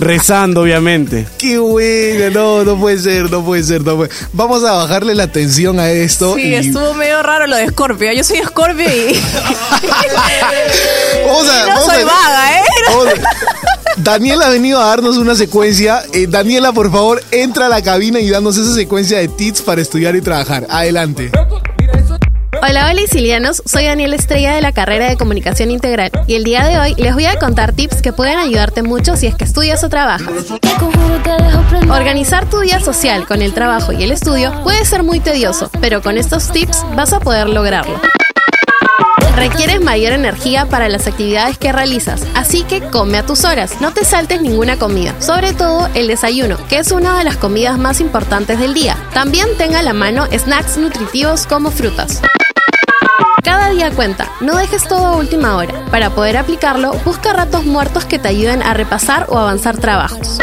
Rezando, 0.01 0.63
obviamente. 0.63 1.27
Qué 1.39 1.57
bueno, 1.59 2.31
no, 2.31 2.65
no 2.65 2.81
puede 2.81 2.99
ser, 2.99 3.31
no 3.31 3.45
puede 3.45 3.63
ser, 3.63 3.83
no 3.83 3.97
puede. 3.97 4.11
Vamos 4.33 4.65
a 4.65 4.73
bajarle 4.73 5.15
la 5.15 5.23
atención 5.25 5.79
a 5.79 5.91
esto. 5.91 6.35
Sí, 6.35 6.49
y 6.49 6.55
estuvo 6.55 6.95
medio 6.95 7.23
raro 7.23 7.47
lo 7.47 7.57
de 7.57 7.69
Scorpio. 7.69 8.13
Yo 8.13 8.25
soy 8.25 8.39
Scorpio 8.45 8.85
y. 8.85 9.15
Vamos 11.27 11.49
a- 11.49 11.67
y 11.67 11.71
no 11.71 11.75
vamos 11.77 11.85
soy 11.87 12.03
a- 12.03 12.07
vaga, 12.07 12.59
¿eh? 12.59 12.63
Vamos 12.89 13.07
a- 13.07 13.84
Daniela 13.97 14.47
ha 14.47 14.51
venido 14.51 14.81
a 14.81 14.87
darnos 14.87 15.17
una 15.17 15.35
secuencia. 15.35 16.03
Eh, 16.13 16.27
Daniela, 16.29 16.73
por 16.73 16.91
favor, 16.91 17.23
entra 17.31 17.67
a 17.67 17.69
la 17.69 17.83
cabina 17.83 18.21
y 18.21 18.29
danos 18.29 18.57
esa 18.57 18.75
secuencia 18.75 19.19
de 19.19 19.29
tips 19.29 19.63
para 19.63 19.81
estudiar 19.81 20.17
y 20.17 20.21
trabajar. 20.21 20.67
Adelante. 20.69 21.31
Hola, 22.67 22.89
hola 22.91 23.03
Isilianos, 23.03 23.63
soy 23.67 23.85
Daniela 23.85 24.17
Estrella 24.17 24.55
de 24.55 24.63
la 24.63 24.73
carrera 24.73 25.07
de 25.11 25.19
Comunicación 25.19 25.71
Integral 25.71 26.11
y 26.27 26.35
el 26.35 26.45
día 26.45 26.65
de 26.65 26.79
hoy 26.79 26.95
les 26.97 27.13
voy 27.13 27.27
a 27.27 27.39
contar 27.39 27.75
tips 27.75 28.01
que 28.01 28.15
pueden 28.15 28.39
ayudarte 28.39 28.83
mucho 28.83 29.17
si 29.17 29.27
es 29.27 29.35
que 29.35 29.45
estudias 29.45 29.85
o 29.85 29.91
trabajas. 29.91 30.31
Organizar 31.91 32.49
tu 32.49 32.61
día 32.61 32.81
social 32.81 33.27
con 33.27 33.43
el 33.43 33.53
trabajo 33.53 33.93
y 33.93 34.03
el 34.03 34.13
estudio 34.13 34.63
puede 34.63 34.83
ser 34.87 35.03
muy 35.03 35.21
tedioso, 35.21 35.71
pero 35.83 36.01
con 36.01 36.17
estos 36.17 36.51
tips 36.53 36.87
vas 36.97 37.13
a 37.13 37.21
poder 37.21 37.51
lograrlo. 37.51 38.01
Requieres 39.37 39.81
mayor 39.81 40.13
energía 40.13 40.67
para 40.67 40.89
las 40.89 41.07
actividades 41.07 41.59
que 41.59 41.73
realizas, 41.73 42.23
así 42.35 42.63
que 42.63 42.81
come 42.81 43.19
a 43.19 43.27
tus 43.27 43.45
horas. 43.45 43.81
No 43.81 43.93
te 43.93 44.05
saltes 44.05 44.41
ninguna 44.41 44.79
comida, 44.79 45.21
sobre 45.21 45.53
todo 45.53 45.89
el 45.95 46.07
desayuno, 46.07 46.57
que 46.69 46.79
es 46.79 46.93
una 46.93 47.19
de 47.19 47.25
las 47.25 47.37
comidas 47.37 47.77
más 47.77 48.01
importantes 48.01 48.59
del 48.61 48.75
día. 48.75 48.97
También 49.13 49.49
tenga 49.59 49.81
a 49.81 49.83
la 49.83 49.93
mano 49.93 50.27
snacks 50.27 50.77
nutritivos 50.79 51.47
como 51.47 51.71
frutas. 51.71 52.23
Cada 53.43 53.71
día 53.71 53.91
cuenta, 53.91 54.31
no 54.41 54.57
dejes 54.57 54.87
todo 54.89 55.05
a 55.07 55.17
última 55.17 55.57
hora. 55.57 55.85
Para 55.91 56.11
poder 56.11 56.37
aplicarlo, 56.37 56.93
busca 57.05 57.33
ratos 57.33 57.67
muertos 57.67 58.05
que 58.05 58.19
te 58.19 58.29
ayuden 58.29 58.63
a 58.63 58.73
repasar 58.73 59.27
o 59.29 59.39
avanzar 59.39 59.77
trabajos. 59.79 60.39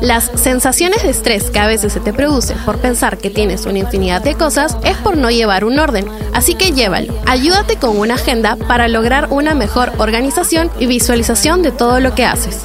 Las 0.00 0.30
sensaciones 0.34 1.02
de 1.02 1.10
estrés 1.10 1.50
que 1.50 1.58
a 1.58 1.66
veces 1.66 1.92
se 1.92 2.00
te 2.00 2.12
producen 2.12 2.56
por 2.64 2.78
pensar 2.78 3.18
que 3.18 3.30
tienes 3.30 3.66
una 3.66 3.80
infinidad 3.80 4.22
de 4.22 4.34
cosas 4.34 4.76
es 4.84 4.96
por 4.96 5.16
no 5.16 5.30
llevar 5.30 5.64
un 5.64 5.78
orden, 5.78 6.06
así 6.32 6.54
que 6.54 6.72
llévalo. 6.72 7.14
Ayúdate 7.26 7.76
con 7.76 7.98
una 7.98 8.14
agenda 8.14 8.56
para 8.56 8.88
lograr 8.88 9.28
una 9.30 9.54
mejor 9.54 9.92
organización 9.98 10.70
y 10.78 10.86
visualización 10.86 11.62
de 11.62 11.72
todo 11.72 12.00
lo 12.00 12.14
que 12.14 12.24
haces. 12.24 12.62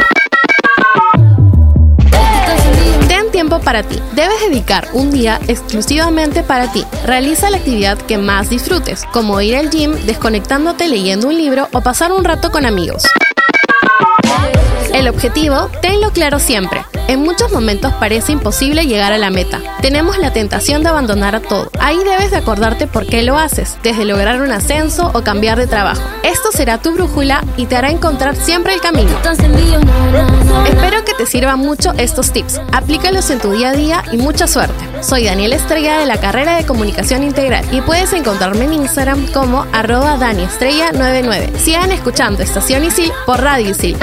Tiempo 3.36 3.60
para 3.60 3.84
ti. 3.84 4.02
Debes 4.14 4.40
dedicar 4.50 4.88
un 4.94 5.12
día 5.12 5.42
exclusivamente 5.50 6.42
para 6.42 6.72
ti. 6.72 6.86
Realiza 7.06 7.50
la 7.50 7.58
actividad 7.58 7.98
que 7.98 8.18
más 8.18 8.50
disfrutes, 8.50 9.04
como 9.12 9.42
ir 9.42 9.58
al 9.58 9.70
gym, 9.70 9.92
desconectándote 10.06 10.88
leyendo 10.88 11.28
un 11.28 11.38
libro 11.38 11.68
o 11.74 11.82
pasar 11.82 12.14
un 12.14 12.24
rato 12.24 12.50
con 12.50 12.66
amigos. 12.66 13.04
El 14.94 15.10
objetivo, 15.10 15.70
tenlo 15.82 16.12
claro 16.12 16.40
siempre. 16.40 16.86
En 17.08 17.22
muchos 17.22 17.52
momentos 17.52 17.94
parece 18.00 18.32
imposible 18.32 18.88
llegar 18.88 19.14
a 19.14 19.20
la 19.20 19.30
meta. 19.30 19.62
Tenemos 19.82 20.18
la 20.18 20.34
tentación 20.34 20.82
de 20.82 20.90
abandonar 20.90 21.36
a 21.36 21.40
todo. 21.40 21.70
Ahí 21.80 21.98
debes 22.04 22.32
de 22.32 22.38
acordarte 22.38 22.88
por 22.88 23.06
qué 23.06 23.22
lo 23.22 23.38
haces, 23.38 23.78
desde 23.84 24.06
lograr 24.06 24.42
un 24.42 24.52
ascenso 24.52 25.12
o 25.14 25.22
cambiar 25.22 25.60
de 25.60 25.68
trabajo. 25.68 26.02
Esto 26.24 26.52
será 26.52 26.80
tu 26.80 26.94
brújula 26.94 27.44
y 27.58 27.68
te 27.68 27.76
hará 27.76 27.92
encontrar 27.92 28.36
siempre 28.36 28.74
el 28.74 28.82
camino. 28.82 29.12
Espero 30.68 31.06
que 31.06 31.14
te 31.14 31.28
sirvan 31.28 31.60
mucho 31.60 31.94
estos 31.98 32.32
tips. 32.32 32.60
Aplícalos 32.72 33.30
en 33.30 33.40
tu 33.40 33.52
día 33.52 33.70
a 33.70 33.74
día 33.74 34.04
y 34.12 34.18
mucha 34.18 34.48
suerte. 34.48 34.84
Soy 35.02 35.26
Daniel 35.26 35.54
Estrella 35.54 36.00
de 36.00 36.08
la 36.08 36.18
carrera 36.18 36.58
de 36.58 36.66
Comunicación 36.66 37.24
Integral 37.24 37.64
y 37.72 37.82
puedes 37.82 38.14
encontrarme 38.14 38.66
en 38.66 38.74
Instagram 38.74 39.28
como 39.32 39.68
arroba 39.74 40.18
daniestrella99. 40.18 41.56
Sigan 41.58 41.92
escuchando 41.92 42.42
Estación 42.42 42.84
Isil 42.84 43.12
por 43.28 43.42
Radio 43.42 43.70
Isil. 43.70 43.96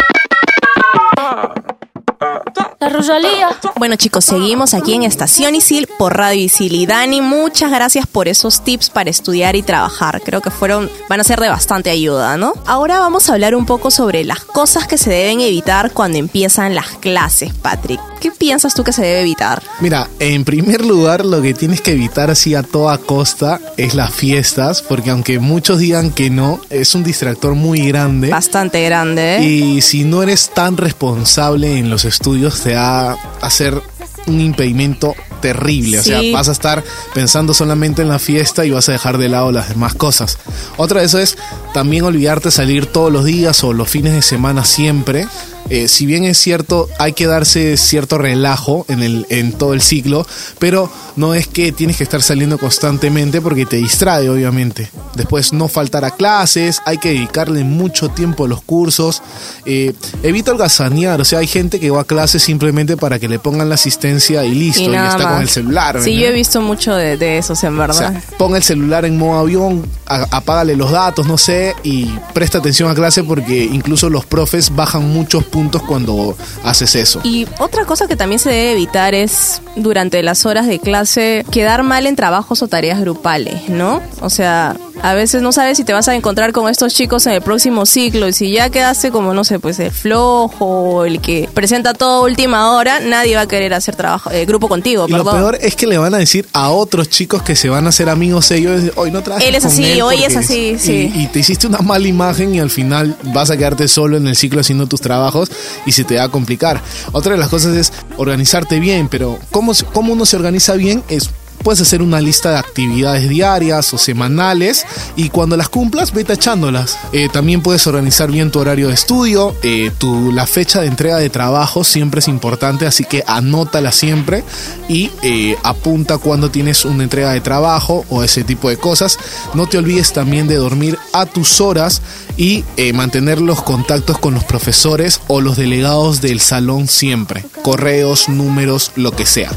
Bueno 3.77 3.97
chicos, 3.97 4.25
seguimos 4.25 4.75
aquí 4.75 4.95
en 4.95 5.03
Estación 5.03 5.55
Isil 5.55 5.89
por 5.99 6.17
Radio 6.17 6.43
Isil 6.43 6.75
y 6.75 6.87
Dani, 6.87 7.21
muchas 7.21 7.71
gracias 7.71 8.07
por 8.07 8.29
esos 8.29 8.63
tips 8.63 8.91
para 8.91 9.11
estudiar 9.11 9.57
y 9.57 9.63
trabajar. 9.63 10.21
Creo 10.25 10.41
que 10.41 10.51
fueron, 10.51 10.91
van 11.09 11.21
a 11.21 11.25
ser 11.25 11.41
de 11.41 11.49
bastante 11.49 11.91
ayuda, 11.91 12.37
¿no? 12.37 12.55
Ahora 12.67 13.01
vamos 13.01 13.29
a 13.29 13.35
hablar 13.35 13.55
un 13.55 13.67
poco 13.67 13.91
sobre 13.91 14.25
las 14.25 14.45
cosas 14.45 14.87
que 14.87 14.99
se 14.99 15.11
deben 15.11 15.41
evitar 15.41 15.93
cuando 15.93 16.19
empiezan 16.19 16.75
las 16.75 16.89
clases, 17.01 17.53
Patrick. 17.55 18.12
¿Qué 18.23 18.31
piensas 18.31 18.73
tú 18.75 18.85
que 18.85 18.93
se 18.93 19.03
debe 19.03 19.23
evitar? 19.23 19.61
Mira, 19.81 20.09
en 20.21 20.45
primer 20.45 20.85
lugar, 20.85 21.25
lo 21.25 21.43
que 21.43 21.55
tienes 21.55 21.81
que 21.81 21.91
evitar 21.91 22.31
así 22.31 22.55
a 22.55 22.63
toda 22.63 22.97
costa 22.97 23.61
es 23.77 23.95
las 23.95 24.15
fiestas, 24.15 24.81
porque 24.81 25.11
aunque 25.11 25.41
muchos 25.41 25.81
digan 25.81 26.13
que 26.13 26.31
no, 26.31 26.61
es 26.71 26.95
un 26.95 27.03
distractor 27.03 27.57
muy 27.57 27.89
grande. 27.89 28.29
Bastante 28.29 28.85
grande. 28.85 29.41
Y 29.43 29.81
si 29.81 30.05
no 30.05 30.23
eres 30.23 30.51
tan 30.55 30.77
responsable 30.77 31.79
en 31.79 31.91
los 31.91 32.05
estudios, 32.05 32.61
te 32.61 32.77
va 32.77 33.15
a 33.15 33.17
hacer 33.41 33.83
un 34.29 34.41
impedimento 34.41 35.17
terrible. 35.41 35.99
O 35.99 36.03
sea, 36.05 36.21
vas 36.33 36.49
a 36.49 36.53
estar 36.53 36.85
pensando 37.13 37.53
solamente 37.53 38.03
en 38.03 38.09
la 38.09 38.21
fiesta 38.21 38.65
y 38.65 38.71
vas 38.71 38.89
a 38.89 38.93
dejar 38.93 39.19
de 39.19 39.29
lado 39.29 39.51
las 39.51 39.69
demás 39.69 39.95
cosas. 39.95 40.39
Otra 40.77 41.01
de 41.01 41.07
eso 41.07 41.19
es 41.19 41.37
también 41.75 42.05
olvidarte 42.05 42.53
salir 42.53 42.87
todos 42.87 43.13
los 43.13 43.25
días 43.25 43.65
o 43.65 43.73
los 43.73 43.91
fines 43.91 44.13
de 44.13 44.23
semana 44.23 44.65
siempre. 44.65 45.27
Eh, 45.75 45.89
si 45.89 46.05
bien 46.05 46.25
es 46.25 46.37
cierto, 46.37 46.87
hay 46.99 47.15
que 47.15 47.27
darse 47.27 47.79
cierto 47.79 48.19
relajo 48.19 48.85
en, 48.91 49.03
el, 49.03 49.25
en 49.31 49.53
todo 49.53 49.73
el 49.73 49.81
ciclo, 49.81 50.27
pero 50.59 50.91
no 51.17 51.33
es 51.35 51.47
que 51.47 51.73
tienes 51.73 51.97
que 51.97 52.05
estar 52.05 52.21
saliendo 52.21 52.59
constantemente 52.59 53.41
porque 53.41 53.65
te 53.65 53.77
distrae, 53.77 54.29
obviamente. 54.29 54.91
Después 55.15 55.55
no 55.55 55.69
faltar 55.69 56.05
a 56.05 56.11
clases, 56.11 56.83
hay 56.85 56.99
que 56.99 57.09
dedicarle 57.09 57.65
mucho 57.65 58.11
tiempo 58.11 58.45
a 58.45 58.49
los 58.49 58.61
cursos. 58.61 59.23
Eh, 59.65 59.95
evita 60.23 60.51
holgazanear, 60.53 61.23
o 61.23 61.25
sea, 61.25 61.39
hay 61.39 61.47
gente 61.47 61.81
que 61.81 61.89
va 61.91 62.03
a 62.03 62.05
clases 62.05 62.43
simplemente 62.43 62.99
para 62.99 63.19
que 63.19 63.27
le 63.27 63.39
pongan 63.39 63.71
la 63.71 63.77
asistencia 63.77 64.45
y 64.45 64.55
listo, 64.55 64.83
y, 64.83 64.89
nada 64.89 65.13
está 65.17 65.31
con 65.33 65.41
el 65.41 65.49
celular. 65.49 66.03
Sí, 66.03 66.17
¿no? 66.17 66.21
yo 66.21 66.27
he 66.27 66.33
visto 66.33 66.61
mucho 66.61 66.95
de, 66.95 67.17
de 67.17 67.39
esos, 67.39 67.65
en 67.65 67.75
O 67.77 67.79
verdad. 67.79 67.95
sea, 67.97 68.23
ponga 68.37 68.59
el 68.59 68.63
celular 68.63 69.07
en 69.07 69.17
modo 69.17 69.39
avión, 69.41 69.87
a- 70.07 70.27
apágale 70.37 70.77
los 70.77 70.91
datos, 70.91 71.27
no 71.27 71.39
sé, 71.39 71.75
y 71.83 72.11
presta 72.35 72.59
atención 72.59 72.91
a 72.91 72.95
clase 72.95 73.25
porque 73.25 73.65
incluso 73.65 74.11
los 74.11 74.27
profes 74.27 74.75
bajan 74.77 75.09
muchos 75.09 75.45
puntos 75.45 75.62
cuando 75.71 76.37
haces 76.65 76.95
eso. 76.95 77.21
Y 77.25 77.47
otra 77.59 77.85
cosa 77.85 78.07
que 78.07 78.17
también 78.17 78.39
se 78.39 78.51
debe 78.51 78.73
evitar 78.73 79.15
es 79.15 79.63
durante 79.77 80.23
las 80.23 80.47
horas 80.47 80.67
de 80.67 80.79
clase 80.79 81.45
quedar 81.51 81.83
mal 81.83 82.07
en 82.07 82.17
trabajos 82.17 82.63
o 82.63 82.69
tareas 82.69 83.01
grupales, 83.01 83.69
¿no? 83.69 84.03
O 84.21 84.31
sea, 84.31 84.77
a 85.03 85.15
veces 85.15 85.43
no 85.43 85.53
sabes 85.53 85.77
si 85.77 85.85
te 85.85 85.93
vas 85.93 86.09
a 86.09 86.15
encontrar 86.15 86.53
con 86.53 86.69
estos 86.69 86.95
chicos 86.95 87.27
en 87.27 87.33
el 87.33 87.43
próximo 87.43 87.87
ciclo 87.87 88.29
y 88.29 88.33
si 88.33 88.53
ya 88.53 88.71
quedaste 88.71 89.11
como, 89.11 89.35
no 89.35 89.43
sé, 89.45 89.59
pues 89.59 89.79
el 89.81 89.91
flojo 89.91 91.05
el 91.05 91.21
que 91.21 91.49
presenta 91.53 91.93
todo 91.93 92.11
a 92.11 92.21
última 92.23 92.73
hora, 92.73 93.01
nadie 93.01 93.35
va 93.35 93.43
a 93.43 93.49
querer 93.49 93.75
hacer 93.75 93.97
trabajo, 93.97 94.31
eh, 94.31 94.47
grupo 94.47 94.69
contigo, 94.69 95.07
Y 95.09 95.13
lo 95.13 95.19
perdón. 95.19 95.37
peor 95.37 95.59
es 95.61 95.75
que 95.75 95.87
le 95.87 95.99
van 95.99 96.15
a 96.15 96.19
decir 96.19 96.47
a 96.53 96.71
otros 96.71 97.09
chicos 97.09 97.43
que 97.43 97.57
se 97.57 97.69
van 97.69 97.87
a 97.87 97.89
hacer 97.89 98.09
amigos 98.09 98.51
ellos, 98.53 98.93
hoy 98.97 99.11
no 99.11 99.23
trabajes 99.23 99.49
Él 99.49 99.55
es 99.57 99.65
con 99.65 99.73
así, 99.73 99.85
él 99.85 100.03
hoy 100.03 100.23
es 100.23 100.37
así, 100.37 100.77
sí. 100.79 101.11
Y, 101.15 101.23
y 101.23 101.27
te 101.27 101.41
hiciste 101.41 101.67
una 101.67 101.79
mala 101.79 102.07
imagen 102.07 102.55
y 102.55 102.61
al 102.61 102.71
final 102.71 103.17
vas 103.35 103.51
a 103.51 103.57
quedarte 103.57 103.89
solo 103.89 104.17
en 104.17 104.27
el 104.29 104.37
ciclo 104.37 104.61
haciendo 104.61 104.87
tus 104.87 105.01
trabajos 105.01 105.51
y 105.85 105.93
se 105.93 106.05
te 106.05 106.17
va 106.17 106.25
a 106.25 106.29
complicar. 106.29 106.81
Otra 107.11 107.33
de 107.33 107.39
las 107.39 107.49
cosas 107.49 107.75
es 107.75 107.93
organizarte 108.17 108.79
bien, 108.79 109.09
pero 109.09 109.39
¿cómo, 109.51 109.73
cómo 109.93 110.13
uno 110.13 110.27
se 110.27 110.37
organiza 110.37 110.75
bien? 110.75 111.03
Es 111.09 111.31
Puedes 111.63 111.81
hacer 111.81 112.03
una 112.03 112.21
lista 112.21 112.51
de 112.51 112.59
actividades 112.59 113.29
diarias 113.29 113.93
o 113.95 113.99
semanales 113.99 114.85
y 115.17 115.29
cuando 115.29 115.57
las 115.57 115.69
cumplas, 115.69 116.13
vete 116.13 116.35
echándolas. 116.35 116.99
Eh, 117.13 117.29
también 117.33 117.63
puedes 117.63 117.87
organizar 117.87 118.31
bien 118.31 118.51
tu 118.51 118.61
horario 118.61 118.89
de 118.89 118.95
estudio, 118.95 119.55
eh, 119.63 119.91
tu, 119.99 120.33
la 120.33 120.47
fecha 120.47 120.81
de 120.81 120.87
entrega 120.87 121.19
de 121.19 121.31
trabajo 121.31 121.85
siempre 121.85 122.21
es 122.21 122.29
importante, 122.29 122.87
así 122.87 123.05
que 123.05 123.23
anótala 123.27 123.93
siempre 123.93 124.45
y 124.89 125.11
eh, 125.23 125.57
apunta 125.63 126.19
cuando 126.19 126.51
tienes 126.51 126.85
una 126.85 127.05
entrega 127.05 127.33
de 127.33 127.41
trabajo 127.41 128.05
o 128.11 128.23
ese 128.23 128.45
tipo 128.45 128.69
de 128.69 128.77
cosas. 128.77 129.19
No 129.55 129.67
te 129.67 129.79
olvides 129.79 130.13
también 130.13 130.49
de 130.49 130.57
dormir 130.57 130.99
a 131.13 131.27
tus 131.27 131.61
horas 131.61 132.03
y 132.37 132.65
eh, 132.77 132.93
mantener 132.93 133.41
los 133.41 133.63
contactos 133.63 134.19
con 134.19 134.35
los 134.35 134.45
profesores 134.45 135.21
o 135.29 135.41
los 135.41 135.57
delegados 135.57 136.21
del 136.21 136.41
salón 136.41 136.89
siempre. 136.89 137.45
Correos, 137.63 138.29
números, 138.29 138.93
lo 138.97 139.13
que 139.13 139.27
sea. 139.27 139.51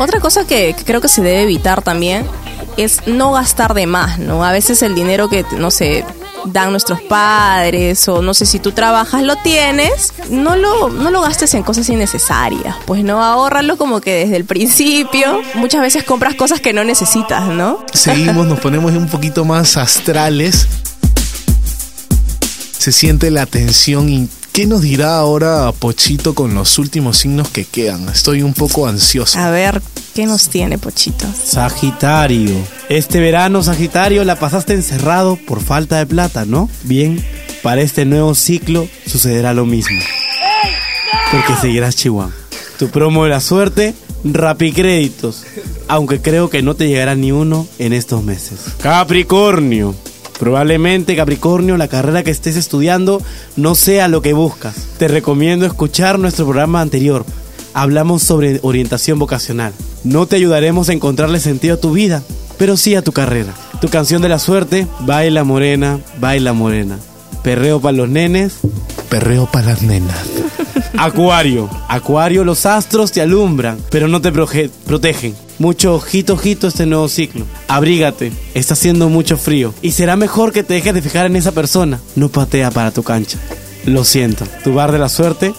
Otra 0.00 0.18
cosa 0.18 0.46
que, 0.46 0.74
creo 0.86 1.02
que 1.02 1.08
se 1.08 1.20
debe 1.20 1.42
evitar 1.42 1.82
también 1.82 2.24
es 2.78 3.06
no 3.06 3.32
gastar 3.32 3.74
de 3.74 3.86
más, 3.86 4.18
¿no? 4.18 4.42
A 4.42 4.50
veces 4.50 4.82
el 4.82 4.94
dinero 4.94 5.28
que, 5.28 5.44
no 5.58 5.70
sé, 5.70 6.06
dan 6.46 6.70
nuestros 6.70 7.02
padres 7.02 8.08
o 8.08 8.22
no 8.22 8.32
sé 8.32 8.46
si 8.46 8.60
tú 8.60 8.72
trabajas 8.72 9.22
lo 9.22 9.36
tienes, 9.36 10.14
no 10.30 10.56
lo, 10.56 10.88
no 10.88 11.10
lo 11.10 11.20
gastes 11.20 11.52
en 11.52 11.62
cosas 11.62 11.86
innecesarias, 11.90 12.76
pues 12.86 13.04
no, 13.04 13.22
ahórralo 13.22 13.76
como 13.76 14.00
que 14.00 14.24
desde 14.24 14.36
el 14.36 14.46
principio. 14.46 15.42
Muchas 15.56 15.82
veces 15.82 16.02
compras 16.02 16.34
cosas 16.34 16.62
que 16.62 16.72
no 16.72 16.82
necesitas, 16.82 17.48
¿no? 17.48 17.84
Seguimos, 17.92 18.46
nos 18.48 18.58
ponemos 18.58 18.92
un 18.92 19.06
poquito 19.06 19.44
más 19.44 19.76
astrales. 19.76 20.66
Se 22.78 22.90
siente 22.90 23.30
la 23.30 23.44
tensión 23.44 24.08
y 24.08 24.30
¿qué 24.52 24.66
nos 24.66 24.82
dirá 24.82 25.16
ahora 25.16 25.72
Pochito 25.72 26.34
con 26.34 26.54
los 26.54 26.78
últimos 26.78 27.18
signos 27.18 27.48
que 27.48 27.64
quedan? 27.64 28.08
Estoy 28.08 28.42
un 28.42 28.54
poco 28.54 28.86
ansioso. 28.86 29.38
A 29.38 29.50
ver, 29.50 29.82
¿qué 30.14 30.26
nos 30.26 30.48
tiene, 30.48 30.78
Pochito? 30.78 31.26
Sagitario. 31.44 32.56
Este 32.88 33.20
verano, 33.20 33.62
Sagitario, 33.62 34.24
la 34.24 34.38
pasaste 34.38 34.74
encerrado 34.74 35.36
por 35.36 35.62
falta 35.62 35.98
de 35.98 36.06
plata, 36.06 36.44
¿no? 36.44 36.68
Bien, 36.84 37.24
para 37.62 37.80
este 37.82 38.04
nuevo 38.04 38.34
ciclo 38.34 38.88
sucederá 39.06 39.54
lo 39.54 39.66
mismo. 39.66 39.98
Porque 41.30 41.54
seguirás 41.60 41.96
Chihuahua. 41.96 42.32
Tu 42.78 42.88
promo 42.88 43.24
de 43.24 43.30
la 43.30 43.40
suerte, 43.40 43.94
Rapicréditos. 44.24 45.44
Aunque 45.88 46.20
creo 46.20 46.50
que 46.50 46.62
no 46.62 46.74
te 46.74 46.88
llegará 46.88 47.14
ni 47.14 47.32
uno 47.32 47.66
en 47.78 47.92
estos 47.92 48.22
meses. 48.22 48.60
Capricornio. 48.82 49.94
Probablemente, 50.40 51.16
Capricornio, 51.16 51.76
la 51.76 51.86
carrera 51.86 52.24
que 52.24 52.30
estés 52.30 52.56
estudiando 52.56 53.20
no 53.56 53.74
sea 53.74 54.08
lo 54.08 54.22
que 54.22 54.32
buscas. 54.32 54.74
Te 54.98 55.06
recomiendo 55.06 55.66
escuchar 55.66 56.18
nuestro 56.18 56.46
programa 56.46 56.80
anterior. 56.80 57.26
Hablamos 57.74 58.22
sobre 58.22 58.58
orientación 58.62 59.18
vocacional. 59.18 59.74
No 60.02 60.24
te 60.24 60.36
ayudaremos 60.36 60.88
a 60.88 60.94
encontrarle 60.94 61.40
sentido 61.40 61.74
a 61.74 61.80
tu 61.80 61.92
vida, 61.92 62.22
pero 62.56 62.78
sí 62.78 62.94
a 62.94 63.02
tu 63.02 63.12
carrera. 63.12 63.52
Tu 63.82 63.88
canción 63.88 64.22
de 64.22 64.30
la 64.30 64.38
suerte, 64.38 64.86
baila 65.00 65.44
morena, 65.44 66.00
baila 66.18 66.54
morena. 66.54 66.98
Perreo 67.42 67.82
para 67.82 67.98
los 67.98 68.08
nenes, 68.08 68.54
Perreo 69.10 69.44
para 69.44 69.66
las 69.66 69.82
nenas. 69.82 70.16
Acuario. 70.96 71.68
Acuario, 71.88 72.44
los 72.44 72.64
astros 72.64 73.12
te 73.12 73.20
alumbran, 73.20 73.76
pero 73.90 74.08
no 74.08 74.22
te 74.22 74.32
protegen. 74.32 75.34
Mucho 75.60 75.94
ojito, 75.94 76.32
ojito 76.32 76.68
este 76.68 76.86
nuevo 76.86 77.06
ciclo. 77.06 77.44
Abrígate, 77.68 78.32
está 78.54 78.72
haciendo 78.72 79.10
mucho 79.10 79.36
frío. 79.36 79.74
Y 79.82 79.92
será 79.92 80.16
mejor 80.16 80.52
que 80.52 80.62
te 80.62 80.72
dejes 80.72 80.94
de 80.94 81.02
fijar 81.02 81.26
en 81.26 81.36
esa 81.36 81.52
persona. 81.52 82.00
No 82.16 82.30
patea 82.30 82.70
para 82.70 82.92
tu 82.92 83.02
cancha. 83.02 83.38
Lo 83.84 84.04
siento. 84.04 84.46
Tu 84.64 84.72
bar 84.72 84.90
de 84.90 84.98
la 84.98 85.10
suerte, 85.10 85.52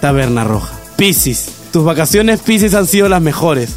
Taberna 0.00 0.44
Roja. 0.44 0.72
Piscis. 0.96 1.48
Tus 1.72 1.84
vacaciones 1.84 2.42
Piscis 2.42 2.74
han 2.74 2.86
sido 2.86 3.08
las 3.08 3.20
mejores. 3.20 3.70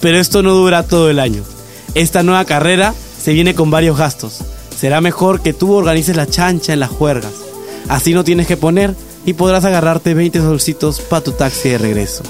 Pero 0.00 0.16
esto 0.16 0.42
no 0.42 0.54
dura 0.54 0.84
todo 0.84 1.10
el 1.10 1.18
año. 1.18 1.42
Esta 1.94 2.22
nueva 2.22 2.46
carrera 2.46 2.94
se 3.22 3.34
viene 3.34 3.54
con 3.54 3.70
varios 3.70 3.98
gastos. 3.98 4.38
Será 4.74 5.02
mejor 5.02 5.42
que 5.42 5.52
tú 5.52 5.74
organices 5.74 6.16
la 6.16 6.26
chancha 6.26 6.72
en 6.72 6.80
las 6.80 6.88
juergas. 6.88 7.34
Así 7.90 8.14
no 8.14 8.24
tienes 8.24 8.46
que 8.46 8.56
poner 8.56 8.94
y 9.26 9.34
podrás 9.34 9.66
agarrarte 9.66 10.14
20 10.14 10.38
solcitos 10.38 11.00
para 11.00 11.22
tu 11.22 11.32
taxi 11.32 11.68
de 11.68 11.76
regreso. 11.76 12.22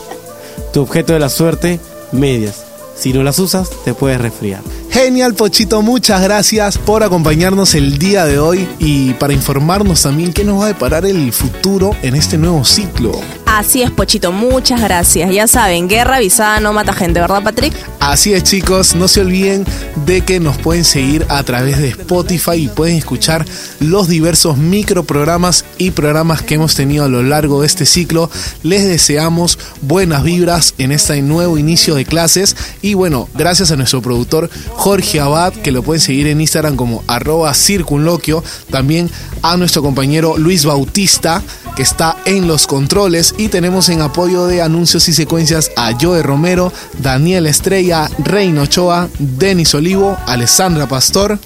Tu 0.73 0.81
objeto 0.81 1.13
de 1.13 1.21
la 1.21 1.29
suerte, 1.29 1.79
medias. 2.11 2.64
Si 2.97 3.13
no 3.13 3.23
las 3.23 3.39
usas, 3.39 3.71
te 3.85 3.95
puedes 3.95 4.21
resfriar. 4.21 4.63
Genial, 4.91 5.35
Pochito, 5.35 5.83
muchas 5.83 6.23
gracias 6.23 6.79
por 6.79 7.03
acompañarnos 7.03 7.75
el 7.75 7.99
día 7.99 8.25
de 8.27 8.39
hoy 8.39 8.69
y 8.79 9.15
para 9.15 9.33
informarnos 9.33 10.03
también 10.03 10.33
qué 10.33 10.45
nos 10.45 10.61
va 10.61 10.67
a 10.67 10.69
deparar 10.69 11.05
el 11.05 11.33
futuro 11.33 11.97
en 12.03 12.15
este 12.15 12.39
nuevo 12.39 12.65
ciclo. 12.65 13.13
Así 13.57 13.83
es, 13.83 13.93
Pochito, 13.93 14.33
muchas 14.33 14.81
gracias. 14.81 15.31
Ya 15.33 15.47
saben, 15.47 15.87
guerra 15.87 16.17
avisada 16.17 16.59
no 16.59 16.73
mata 16.73 16.93
gente, 16.93 17.21
¿verdad, 17.21 17.41
Patrick? 17.45 17.73
Así 18.01 18.33
es 18.33 18.43
chicos, 18.43 18.97
no 18.97 19.07
se 19.07 19.21
olviden 19.21 19.65
de 20.05 20.23
que 20.23 20.41
nos 20.41 20.59
pueden 20.59 20.85
seguir 20.85 21.25
a 21.29 21.41
través 21.45 21.79
de 21.79 21.91
Spotify 21.91 22.65
y 22.65 22.69
pueden 22.69 22.97
escuchar 22.97 23.47
los 23.79 24.09
diversos 24.09 24.59
microprogramas 24.59 25.65
y 25.79 25.93
programas 25.93 26.43
que 26.43 26.57
hemos 26.57 26.75
tenido 26.75 27.05
a 27.05 27.09
lo 27.09 27.23
largo 27.23 27.61
de 27.61 27.69
este 27.69 27.87
ciclo. 27.87 28.29
Les 28.65 28.85
deseamos 28.85 29.57
buenas 29.83 30.25
vibras 30.25 30.75
en 30.79 30.91
este 30.91 31.23
nuevo 31.23 31.57
inicio 31.57 31.95
de 31.95 32.05
clases 32.05 32.57
y 32.83 32.95
bueno, 32.95 33.29
gracias 33.35 33.71
a 33.71 33.77
nuestro 33.77 34.03
productor 34.03 34.51
Jorge 34.73 35.21
Abad, 35.21 35.53
que 35.53 35.71
lo 35.71 35.85
pueden 35.85 36.01
seguir 36.01 36.27
en 36.27 36.41
Instagram 36.41 36.75
como 36.75 37.05
arroba 37.07 37.55
circunloquio, 37.55 38.43
también 38.71 39.09
a 39.43 39.57
nuestro 39.57 39.81
compañero 39.81 40.39
Luis 40.39 40.65
Bautista, 40.65 41.43
que 41.77 41.83
está 41.83 42.17
en 42.25 42.49
los 42.49 42.67
controles 42.67 43.35
tenemos 43.49 43.89
en 43.89 44.01
apoyo 44.01 44.47
de 44.47 44.63
anuncios 44.63 45.09
y 45.09 45.13
secuencias 45.13 45.73
a 45.77 45.93
Joe 46.01 46.23
Romero, 46.23 46.73
Daniel 46.99 47.47
Estrella, 47.47 48.09
Reino 48.19 48.63
Ochoa, 48.63 49.09
Denis 49.19 49.75
Olivo, 49.75 50.17
Alessandra 50.27 50.87
Pastor. 50.87 51.39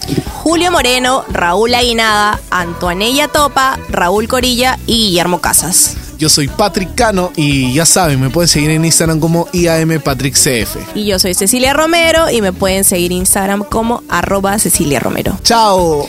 Julio 0.42 0.70
Moreno, 0.70 1.24
Raúl 1.30 1.74
Aguinaga, 1.74 2.40
Antoanella 2.50 3.28
Topa, 3.28 3.78
Raúl 3.88 4.28
Corilla 4.28 4.78
y 4.86 5.08
Guillermo 5.08 5.40
Casas. 5.40 5.96
Yo 6.18 6.28
soy 6.28 6.48
Patrick 6.48 6.96
Cano 6.96 7.30
y 7.36 7.72
ya 7.72 7.86
saben, 7.86 8.20
me 8.20 8.28
pueden 8.28 8.48
seguir 8.48 8.70
en 8.70 8.84
Instagram 8.84 9.20
como 9.20 9.46
IAMPatrickCF. 9.52 10.96
Y 10.96 11.06
yo 11.06 11.20
soy 11.20 11.34
Cecilia 11.34 11.72
Romero 11.74 12.28
y 12.28 12.42
me 12.42 12.52
pueden 12.52 12.82
seguir 12.82 13.12
en 13.12 13.18
Instagram 13.18 13.62
como 13.62 14.02
arroba 14.08 14.58
Cecilia 14.58 14.98
Romero. 14.98 15.38
¡Chao! 15.44 16.08